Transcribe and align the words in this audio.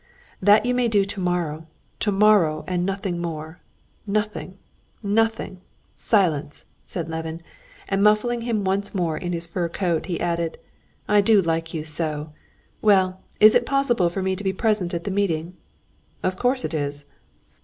"That 0.41 0.65
you 0.65 0.73
may 0.73 0.87
do 0.87 1.05
tomorrow, 1.05 1.67
tomorrow 1.99 2.63
and 2.65 2.83
nothing 2.87 3.19
more! 3.21 3.59
Nothing, 4.07 4.57
nothing, 5.03 5.61
silence," 5.95 6.65
said 6.87 7.07
Levin, 7.07 7.43
and 7.87 8.01
muffling 8.01 8.41
him 8.41 8.63
once 8.63 8.95
more 8.95 9.15
in 9.15 9.31
his 9.31 9.45
fur 9.45 9.69
coat, 9.69 10.07
he 10.07 10.19
added: 10.19 10.57
"I 11.07 11.21
do 11.21 11.39
like 11.39 11.75
you 11.75 11.83
so! 11.83 12.33
Well, 12.81 13.21
is 13.39 13.53
it 13.53 13.67
possible 13.67 14.09
for 14.09 14.23
me 14.23 14.35
to 14.35 14.43
be 14.43 14.53
present 14.53 14.95
at 14.95 15.03
the 15.03 15.11
meeting?" 15.11 15.55
"Of 16.23 16.35
course 16.35 16.65
it 16.65 16.73
is." 16.73 17.05